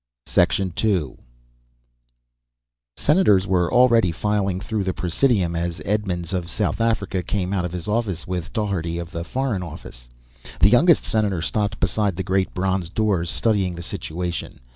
II 0.35 1.17
Senators 2.97 3.45
were 3.45 3.71
already 3.71 4.11
filing 4.11 4.59
through 4.59 4.83
the 4.83 4.95
Presidium 4.95 5.55
as 5.55 5.79
Edmonds 5.85 6.33
of 6.33 6.49
South 6.49 6.81
Africa 6.81 7.21
came 7.21 7.53
out 7.53 7.65
of 7.65 7.71
his 7.71 7.87
office 7.87 8.25
with 8.25 8.51
Daugherty 8.51 8.97
of 8.97 9.11
the 9.11 9.23
Foreign 9.23 9.61
Office. 9.61 10.09
The 10.59 10.69
youngest 10.71 11.03
senator 11.03 11.43
stopped 11.43 11.79
beside 11.79 12.15
the 12.15 12.23
great 12.23 12.51
bronze 12.55 12.89
doors, 12.89 13.29
studying 13.29 13.75
the 13.75 13.83
situation. 13.83 14.59